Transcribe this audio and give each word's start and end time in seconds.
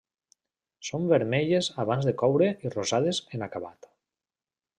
Són 0.87 1.03
vermelles 1.11 1.69
abans 1.83 2.07
de 2.09 2.15
coure 2.23 2.49
i 2.69 2.73
rosades 2.77 3.21
en 3.39 3.47
acabat. 3.49 3.93